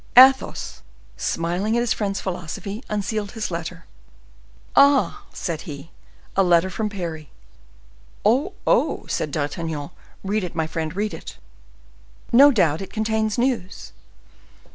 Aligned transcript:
Athos, 0.17 0.81
smiling 1.15 1.77
at 1.77 1.81
his 1.81 1.93
friend's 1.93 2.19
philosophy, 2.19 2.83
unsealed 2.89 3.33
his 3.33 3.51
letter. 3.51 3.85
"Ah!" 4.75 5.25
said 5.31 5.61
he, 5.69 5.91
"a 6.35 6.41
letter 6.41 6.71
from 6.71 6.89
Parry." 6.89 7.29
"Oh! 8.25 8.53
oh!" 8.65 9.05
said 9.07 9.29
D'Artagnan; 9.29 9.91
"read 10.23 10.43
it, 10.43 10.55
my 10.55 10.65
friend, 10.65 10.95
read 10.95 11.13
it! 11.13 11.37
No 12.31 12.49
doubt 12.49 12.81
it 12.81 12.91
contains 12.91 13.37
news." 13.37 13.91